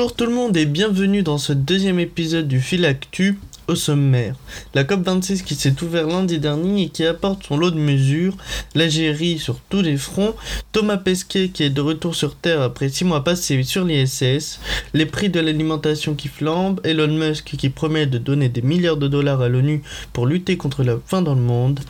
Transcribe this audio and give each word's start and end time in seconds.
Bonjour 0.00 0.16
tout 0.16 0.24
le 0.24 0.32
monde 0.32 0.56
et 0.56 0.64
bienvenue 0.64 1.22
dans 1.22 1.36
ce 1.36 1.52
deuxième 1.52 2.00
épisode 2.00 2.48
du 2.48 2.62
Fil 2.62 2.86
Actu 2.86 3.38
au 3.68 3.74
sommaire. 3.74 4.34
La 4.72 4.84
COP26 4.84 5.42
qui 5.42 5.54
s'est 5.54 5.74
ouverte 5.82 6.08
lundi 6.08 6.38
dernier 6.38 6.84
et 6.84 6.88
qui 6.88 7.04
apporte 7.04 7.44
son 7.44 7.58
lot 7.58 7.70
de 7.70 7.78
mesures, 7.78 8.34
l'Algérie 8.74 9.38
sur 9.38 9.60
tous 9.68 9.82
les 9.82 9.98
fronts, 9.98 10.34
Thomas 10.72 10.96
Pesquet 10.96 11.50
qui 11.50 11.64
est 11.64 11.68
de 11.68 11.82
retour 11.82 12.14
sur 12.14 12.34
Terre 12.34 12.62
après 12.62 12.88
6 12.88 13.04
mois 13.04 13.24
passés 13.24 13.62
sur 13.62 13.84
l'ISS, 13.84 14.60
les 14.94 15.04
prix 15.04 15.28
de 15.28 15.38
l'alimentation 15.38 16.14
qui 16.14 16.28
flambent, 16.28 16.80
Elon 16.82 17.08
Musk 17.08 17.54
qui 17.58 17.68
promet 17.68 18.06
de 18.06 18.16
donner 18.16 18.48
des 18.48 18.62
milliards 18.62 18.96
de 18.96 19.06
dollars 19.06 19.42
à 19.42 19.50
l'ONU 19.50 19.82
pour 20.14 20.24
lutter 20.24 20.56
contre 20.56 20.82
la 20.82 20.96
faim 21.04 21.20
dans 21.20 21.34
le 21.34 21.42
monde. 21.42 21.80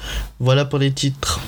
Voilà 0.41 0.65
pour 0.65 0.81
les 0.81 0.91
titres. 0.91 1.39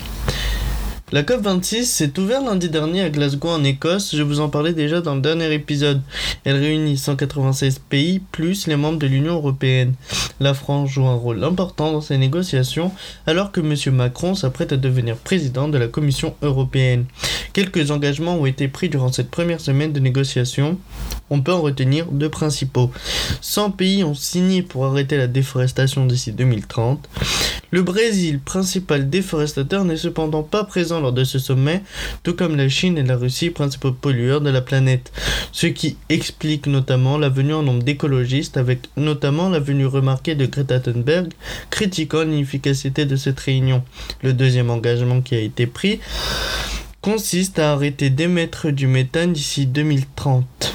La 1.13 1.21
COP26 1.21 1.83
s'est 1.83 2.19
ouverte 2.19 2.43
lundi 2.43 2.69
dernier 2.69 3.01
à 3.01 3.11
Glasgow 3.11 3.49
en 3.49 3.63
Écosse, 3.63 4.15
je 4.15 4.23
vous 4.23 4.39
en 4.39 4.49
parlais 4.49 4.73
déjà 4.73 4.99
dans 4.99 5.13
le 5.13 5.21
dernier 5.21 5.53
épisode. 5.53 6.01
Elle 6.43 6.55
réunit 6.55 6.97
196 6.97 7.77
pays 7.87 8.19
plus 8.31 8.65
les 8.65 8.77
membres 8.77 8.97
de 8.97 9.05
l'Union 9.05 9.35
européenne. 9.35 9.93
La 10.39 10.55
France 10.55 10.89
joue 10.89 11.05
un 11.05 11.13
rôle 11.13 11.43
important 11.43 11.91
dans 11.91 12.01
ces 12.01 12.17
négociations 12.17 12.91
alors 13.27 13.51
que 13.51 13.61
M. 13.61 13.95
Macron 13.95 14.33
s'apprête 14.33 14.73
à 14.73 14.77
devenir 14.77 15.17
président 15.17 15.67
de 15.67 15.77
la 15.77 15.87
Commission 15.87 16.33
européenne. 16.41 17.05
Quelques 17.53 17.91
engagements 17.91 18.37
ont 18.37 18.47
été 18.47 18.67
pris 18.67 18.89
durant 18.89 19.11
cette 19.11 19.29
première 19.29 19.61
semaine 19.61 19.93
de 19.93 19.99
négociations. 19.99 20.79
On 21.29 21.41
peut 21.41 21.53
en 21.53 21.61
retenir 21.61 22.07
deux 22.07 22.29
principaux. 22.29 22.89
100 23.41 23.69
pays 23.69 24.03
ont 24.03 24.15
signé 24.15 24.63
pour 24.63 24.87
arrêter 24.87 25.17
la 25.17 25.27
déforestation 25.27 26.07
d'ici 26.07 26.31
2030. 26.31 27.07
Le 27.73 27.81
Brésil, 27.81 28.39
principal 28.39 29.09
déforestateur, 29.09 29.83
n'est 29.83 29.97
cependant 29.97 30.43
pas 30.43 30.63
présent 30.63 30.99
lors 30.99 31.11
de 31.11 31.23
ce 31.23 31.39
sommet, 31.39 31.81
tout 32.21 32.35
comme 32.35 32.55
la 32.55 32.69
Chine 32.69 32.99
et 32.99 33.03
la 33.03 33.15
Russie, 33.15 33.49
principaux 33.49 33.91
pollueurs 33.91 34.41
de 34.41 34.51
la 34.51 34.61
planète, 34.61 35.11
ce 35.51 35.65
qui 35.65 35.97
explique 36.07 36.67
notamment 36.67 37.17
la 37.17 37.29
venue 37.29 37.55
en 37.55 37.63
nombre 37.63 37.81
d'écologistes, 37.81 38.57
avec 38.57 38.81
notamment 38.95 39.49
la 39.49 39.59
venue 39.59 39.87
remarquée 39.87 40.35
de 40.35 40.45
Greta 40.45 40.79
Thunberg, 40.79 41.33
critiquant 41.71 42.21
l'inefficacité 42.21 43.07
de 43.07 43.15
cette 43.15 43.39
réunion. 43.39 43.83
Le 44.21 44.33
deuxième 44.33 44.69
engagement 44.69 45.21
qui 45.21 45.33
a 45.33 45.39
été 45.39 45.65
pris 45.65 45.99
consiste 47.01 47.57
à 47.57 47.71
arrêter 47.71 48.11
d'émettre 48.11 48.69
du 48.69 48.85
méthane 48.85 49.33
d'ici 49.33 49.65
2030. 49.65 50.72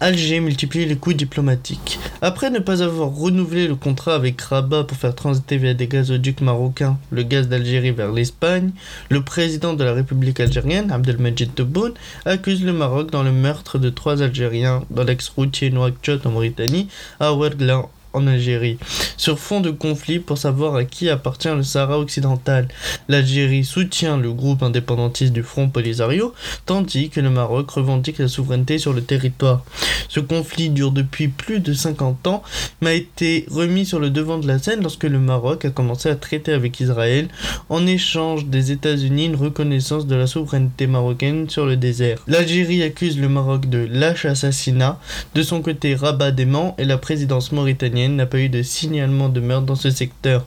Alger 0.00 0.40
multiplie 0.40 0.84
les 0.84 0.96
coûts 0.96 1.14
diplomatiques. 1.14 1.98
Après 2.20 2.50
ne 2.50 2.58
pas 2.58 2.82
avoir 2.82 3.08
renouvelé 3.08 3.66
le 3.66 3.76
contrat 3.76 4.14
avec 4.14 4.40
Rabat 4.40 4.84
pour 4.84 4.96
faire 4.96 5.14
transiter 5.14 5.56
via 5.56 5.72
des 5.72 5.86
gazoducs 5.86 6.42
marocains 6.42 6.98
le 7.10 7.22
gaz 7.22 7.48
d'Algérie 7.48 7.92
vers 7.92 8.12
l'Espagne, 8.12 8.72
le 9.08 9.22
président 9.22 9.72
de 9.72 9.84
la 9.84 9.94
République 9.94 10.40
algérienne, 10.40 10.90
Abdelmajid 10.90 11.54
Tebboune, 11.54 11.94
accuse 12.26 12.62
le 12.62 12.74
Maroc 12.74 13.10
dans 13.10 13.22
le 13.22 13.32
meurtre 13.32 13.78
de 13.78 13.88
trois 13.88 14.22
Algériens 14.22 14.84
dans 14.90 15.04
l'ex-routier 15.04 15.70
Nouakchott 15.70 16.26
en 16.26 16.30
Mauritanie, 16.30 16.88
à 17.18 17.32
Ouergla 17.32 17.86
en 18.16 18.26
Algérie, 18.26 18.78
sur 19.16 19.38
fond 19.38 19.60
de 19.60 19.70
conflit 19.70 20.18
pour 20.18 20.38
savoir 20.38 20.74
à 20.74 20.84
qui 20.84 21.08
appartient 21.10 21.48
le 21.48 21.62
Sahara 21.62 21.98
occidental. 21.98 22.68
L'Algérie 23.08 23.64
soutient 23.64 24.16
le 24.16 24.32
groupe 24.32 24.62
indépendantiste 24.62 25.32
du 25.32 25.42
Front 25.42 25.68
Polisario, 25.68 26.32
tandis 26.64 27.10
que 27.10 27.20
le 27.20 27.30
Maroc 27.30 27.70
revendique 27.70 28.18
la 28.18 28.28
souveraineté 28.28 28.78
sur 28.78 28.92
le 28.92 29.02
territoire. 29.02 29.64
Ce 30.08 30.20
conflit 30.20 30.70
dure 30.70 30.92
depuis 30.92 31.28
plus 31.28 31.60
de 31.60 31.72
50 31.72 32.26
ans, 32.26 32.42
mais 32.80 32.90
a 32.90 32.94
été 32.94 33.46
remis 33.50 33.84
sur 33.84 34.00
le 34.00 34.10
devant 34.10 34.38
de 34.38 34.46
la 34.46 34.58
scène 34.58 34.80
lorsque 34.80 35.04
le 35.04 35.18
Maroc 35.18 35.64
a 35.64 35.70
commencé 35.70 36.08
à 36.08 36.16
traiter 36.16 36.52
avec 36.52 36.80
Israël 36.80 37.28
en 37.68 37.86
échange 37.86 38.46
des 38.46 38.72
États-Unis 38.72 39.26
une 39.26 39.36
reconnaissance 39.36 40.06
de 40.06 40.14
la 40.14 40.26
souveraineté 40.26 40.86
marocaine 40.86 41.50
sur 41.50 41.66
le 41.66 41.76
désert. 41.76 42.18
L'Algérie 42.26 42.82
accuse 42.82 43.18
le 43.18 43.28
Maroc 43.28 43.68
de 43.68 43.86
lâche 43.90 44.24
assassinat. 44.24 44.98
De 45.34 45.42
son 45.42 45.60
côté, 45.60 45.94
Rabat 45.94 46.30
dément 46.30 46.74
et 46.78 46.84
la 46.84 46.98
présidence 46.98 47.52
mauritanienne 47.52 48.05
n'a 48.14 48.26
pas 48.26 48.38
eu 48.38 48.48
de 48.48 48.62
signalement 48.62 49.28
de 49.28 49.40
meurtre 49.40 49.66
dans 49.66 49.74
ce 49.74 49.90
secteur. 49.90 50.46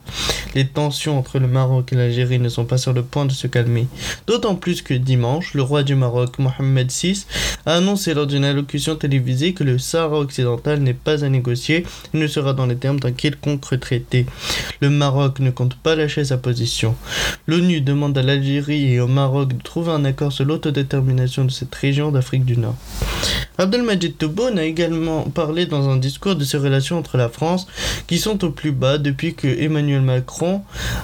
Les 0.56 0.66
tensions 0.66 1.18
entre 1.18 1.40
le 1.40 1.48
Maroc 1.48 1.92
et 1.92 1.96
l'Algérie 1.96 2.40
ne 2.40 2.50
sont 2.50 2.66
pas 2.66 2.78
sur 2.78 2.94
le 2.94 3.04
point 3.04 3.26
de 3.26 3.32
se 3.32 3.48
calmer. 3.48 3.88
D'autant 4.28 4.56
plus 4.56 4.82
que 4.82 4.94
dimanche, 4.94 5.54
le 5.54 5.62
roi 5.62 5.84
du 5.84 5.96
Maroc, 5.96 6.40
Mohamed 6.40 6.92
VI, 6.92 7.26
a 7.66 7.76
annoncé 7.76 8.14
lors 8.14 8.28
d'une 8.28 8.46
allocution 8.46 8.96
télévisée 8.96 9.54
que 9.54 9.64
le 9.64 9.78
Sahara 9.78 10.20
occidental 10.20 10.80
n'est 10.80 10.94
pas 10.94 11.24
à 11.26 11.30
négocier 11.30 11.86
et 12.14 12.18
ne 12.18 12.28
sera 12.28 12.54
dans 12.54 12.66
les 12.66 12.78
termes 12.78 13.00
d'un 13.00 13.12
quelconque 13.12 13.80
traité. 13.80 14.26
Le 14.80 14.90
Maroc 14.90 15.40
ne 15.40 15.52
compte 15.52 15.76
pas 15.76 15.96
lâcher 15.96 16.26
sa 16.26 16.38
position. 16.38 16.96
L'ONU 17.48 17.82
demande 17.82 18.18
à 18.18 18.24
l'Algérie 18.24 18.94
et 18.94 19.00
au 19.00 19.08
Maroc 19.08 19.54
de 19.54 19.62
trouver 19.62 19.92
un 19.92 20.06
accord 20.06 20.32
sur 20.32 20.46
l'autodétermination 20.46 21.46
de 21.46 21.52
cette 21.52 21.74
région 21.74 22.12
d'Afrique 22.12 22.46
du 22.46 22.58
Nord. 22.58 22.76
Abdelmajid 23.60 24.18
Tebboune 24.18 24.58
a 24.58 24.64
également 24.64 25.24
parlé 25.24 25.66
dans 25.66 25.90
un 25.90 25.98
discours 25.98 26.38
de 26.38 26.46
ces 26.46 26.56
relations 26.56 26.98
entre 26.98 27.18
la 27.18 27.28
France 27.28 27.68
qui 28.08 28.18
sont 28.18 28.46
au 28.46 28.52
plus 28.52 28.72
bas 28.72 28.98
depuis 28.98 29.36
que 29.36 29.48
Emmanuel 29.48 30.00
Macron, 30.00 30.62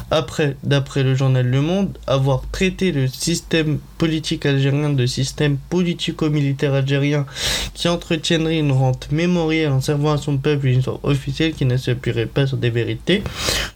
après, 0.09 0.55
d'après 0.63 1.03
le 1.03 1.15
journal 1.15 1.45
Le 1.45 1.59
Monde, 1.59 1.97
avoir 2.07 2.44
traité 2.53 2.94
le 2.94 3.09
système 3.09 3.79
politique 3.97 4.45
algérien 4.45 4.89
de 4.89 5.05
système 5.05 5.57
politico-militaire 5.69 6.73
algérien 6.73 7.25
qui 7.73 7.89
entretiendrait 7.89 8.57
une 8.57 8.71
rente 8.71 9.11
mémorielle 9.11 9.73
en 9.73 9.81
servant 9.81 10.13
à 10.13 10.17
son 10.17 10.38
peuple 10.38 10.67
une 10.67 10.79
histoire 10.79 11.03
officielle 11.03 11.53
qui 11.53 11.65
ne 11.65 11.75
s'appuierait 11.75 12.25
pas 12.25 12.47
sur 12.47 12.55
des 12.55 12.69
vérités, 12.69 13.21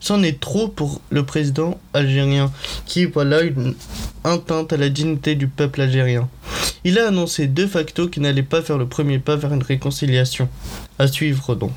c'en 0.00 0.22
est 0.22 0.40
trop 0.40 0.68
pour 0.68 1.02
le 1.10 1.26
président 1.26 1.78
algérien 1.92 2.50
qui 2.86 3.04
voilà 3.04 3.42
une 3.42 3.74
atteinte 4.24 4.72
à 4.72 4.78
la 4.78 4.88
dignité 4.88 5.34
du 5.34 5.48
peuple 5.48 5.82
algérien. 5.82 6.30
Il 6.84 6.98
a 6.98 7.08
annoncé 7.08 7.46
de 7.46 7.66
facto 7.66 8.08
qu'il 8.08 8.22
n'allait 8.22 8.42
pas 8.42 8.62
faire 8.62 8.78
le 8.78 8.86
premier 8.86 9.18
pas 9.18 9.36
vers 9.36 9.52
une 9.52 9.62
réconciliation. 9.62 10.48
À 10.98 11.06
suivre 11.06 11.54
donc. 11.54 11.72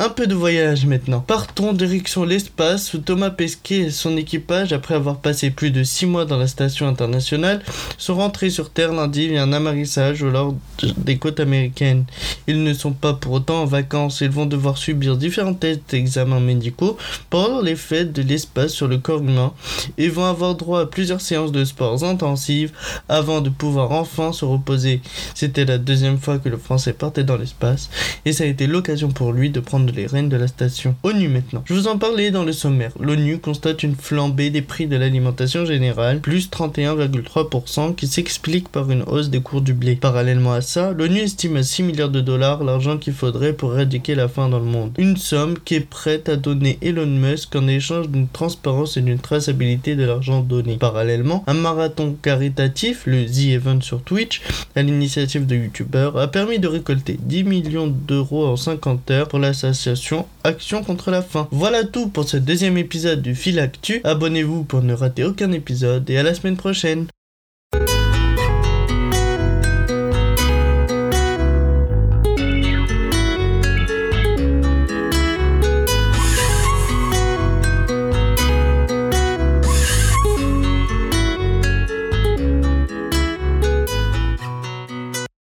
Un 0.00 0.10
peu 0.10 0.28
de 0.28 0.34
voyage 0.34 0.86
maintenant. 0.86 1.20
Partons 1.20 1.72
direction 1.72 2.24
l'espace 2.24 2.94
où 2.94 2.98
Thomas 2.98 3.30
Pesquet 3.30 3.80
et 3.80 3.90
son 3.90 4.16
équipage, 4.16 4.72
après 4.72 4.94
avoir 4.94 5.18
passé 5.18 5.50
plus 5.50 5.72
de 5.72 5.82
6 5.82 6.06
mois 6.06 6.24
dans 6.24 6.36
la 6.36 6.46
station 6.46 6.86
internationale, 6.86 7.62
sont 7.96 8.14
rentrés 8.14 8.50
sur 8.50 8.70
Terre 8.70 8.92
lundi 8.92 9.28
via 9.28 9.42
un 9.42 9.52
amarissage 9.52 10.22
au 10.22 10.30
large 10.30 10.54
des 10.96 11.18
côtes 11.18 11.40
américaines. 11.40 12.04
Ils 12.46 12.62
ne 12.62 12.74
sont 12.74 12.92
pas 12.92 13.12
pour 13.12 13.32
autant 13.32 13.62
en 13.62 13.66
vacances, 13.66 14.20
ils 14.20 14.30
vont 14.30 14.46
devoir 14.46 14.78
subir 14.78 15.16
différents 15.16 15.54
tests 15.54 15.90
d'examens 15.90 16.40
médicaux 16.40 16.96
pendant 17.28 17.60
les 17.60 17.76
fêtes 17.76 18.12
de 18.12 18.22
l'espace 18.22 18.72
sur 18.72 18.86
le 18.86 18.98
corps 18.98 19.20
humain 19.20 19.52
et 19.96 20.08
vont 20.08 20.26
avoir 20.26 20.54
droit 20.54 20.82
à 20.82 20.86
plusieurs 20.86 21.20
séances 21.20 21.52
de 21.52 21.64
sports 21.64 22.04
intensives 22.04 22.72
avant 23.08 23.40
de 23.40 23.50
pouvoir 23.50 23.90
enfin 23.90 24.07
se 24.32 24.44
reposer. 24.44 25.00
C'était 25.34 25.64
la 25.64 25.78
deuxième 25.78 26.18
fois 26.18 26.38
que 26.38 26.48
le 26.48 26.56
Français 26.56 26.92
partait 26.92 27.24
dans 27.24 27.36
l'espace 27.36 27.90
et 28.24 28.32
ça 28.32 28.44
a 28.44 28.46
été 28.46 28.66
l'occasion 28.66 29.08
pour 29.08 29.32
lui 29.32 29.50
de 29.50 29.60
prendre 29.60 29.92
les 29.92 30.06
rênes 30.06 30.28
de 30.28 30.36
la 30.36 30.48
station. 30.48 30.96
ONU 31.02 31.28
maintenant. 31.28 31.62
Je 31.66 31.74
vous 31.74 31.86
en 31.86 31.98
parlais 31.98 32.30
dans 32.30 32.44
le 32.44 32.52
sommaire. 32.52 32.92
L'ONU 33.00 33.38
constate 33.38 33.82
une 33.82 33.94
flambée 33.94 34.50
des 34.50 34.62
prix 34.62 34.86
de 34.86 34.96
l'alimentation 34.96 35.64
générale, 35.64 36.20
plus 36.20 36.50
31,3% 36.50 37.94
qui 37.94 38.06
s'explique 38.06 38.68
par 38.68 38.90
une 38.90 39.02
hausse 39.02 39.30
des 39.30 39.40
cours 39.40 39.60
du 39.60 39.74
blé. 39.74 39.96
Parallèlement 39.96 40.52
à 40.52 40.60
ça, 40.60 40.92
l'ONU 40.92 41.20
estime 41.20 41.56
à 41.56 41.62
6 41.62 41.82
milliards 41.84 42.08
de 42.08 42.20
dollars 42.20 42.64
l'argent 42.64 42.98
qu'il 42.98 43.12
faudrait 43.12 43.52
pour 43.52 43.74
éradiquer 43.74 44.14
la 44.14 44.28
faim 44.28 44.48
dans 44.48 44.58
le 44.58 44.64
monde. 44.64 44.92
Une 44.98 45.16
somme 45.16 45.58
qui 45.64 45.76
est 45.76 45.80
prête 45.80 46.28
à 46.28 46.36
donner 46.36 46.78
Elon 46.82 47.06
Musk 47.06 47.54
en 47.54 47.68
échange 47.68 48.08
d'une 48.08 48.28
transparence 48.28 48.96
et 48.96 49.00
d'une 49.00 49.18
traçabilité 49.18 49.96
de 49.96 50.04
l'argent 50.04 50.40
donné. 50.40 50.76
Parallèlement, 50.76 51.44
un 51.46 51.54
marathon 51.54 52.16
caritatif, 52.20 53.02
le 53.06 53.26
The 53.26 53.54
Event 53.54 53.80
Twitch, 53.98 54.40
à 54.74 54.82
l'initiative 54.82 55.46
de 55.46 55.56
youtubeurs, 55.56 56.16
a 56.18 56.28
permis 56.28 56.58
de 56.58 56.68
récolter 56.68 57.18
10 57.20 57.44
millions 57.44 57.86
d'euros 57.86 58.46
en 58.46 58.56
50 58.56 59.10
heures 59.10 59.28
pour 59.28 59.38
l'association 59.38 60.26
Action 60.44 60.82
contre 60.82 61.10
la 61.10 61.22
faim. 61.22 61.48
Voilà 61.50 61.84
tout 61.84 62.08
pour 62.08 62.28
ce 62.28 62.36
deuxième 62.36 62.78
épisode 62.78 63.22
du 63.22 63.34
Fil 63.34 63.58
Actu. 63.58 64.00
Abonnez-vous 64.04 64.64
pour 64.64 64.82
ne 64.82 64.94
rater 64.94 65.24
aucun 65.24 65.52
épisode 65.52 66.08
et 66.10 66.18
à 66.18 66.22
la 66.22 66.34
semaine 66.34 66.56
prochaine. 66.56 67.06